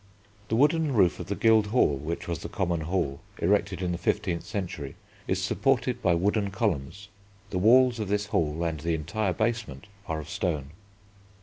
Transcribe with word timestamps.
The 0.47 0.55
wooden 0.55 0.93
roof 0.95 1.19
of 1.19 1.27
the 1.27 1.35
Guild 1.35 1.67
Hall, 1.67 1.95
which 1.95 2.27
was 2.27 2.39
the 2.39 2.49
Common 2.49 2.79
Hall, 2.81 3.21
erected 3.37 3.83
in 3.83 3.91
the 3.91 3.99
fifteenth 3.99 4.43
century, 4.43 4.95
is 5.27 5.39
supported 5.39 6.01
by 6.01 6.15
wooden 6.15 6.49
columns. 6.49 7.09
The 7.51 7.59
walls 7.59 7.99
of 7.99 8.07
this 8.07 8.25
hall 8.25 8.63
and 8.63 8.79
the 8.79 8.95
entire 8.95 9.31
basement 9.31 9.85
are 10.07 10.19
of 10.19 10.27
stone. 10.27 10.71